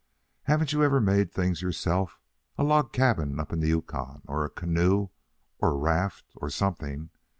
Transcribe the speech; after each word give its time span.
Haven't 0.45 0.73
you 0.73 0.81
ever 0.83 0.99
made 0.99 1.31
things 1.31 1.61
yourself 1.61 2.19
a 2.57 2.63
log 2.63 2.91
cabin 2.91 3.39
up 3.39 3.53
in 3.53 3.59
the 3.59 3.67
Yukon, 3.67 4.23
or 4.25 4.43
a 4.43 4.49
canoe, 4.49 5.09
or 5.59 5.77
raft, 5.77 6.33
or 6.37 6.49
something? 6.49 7.11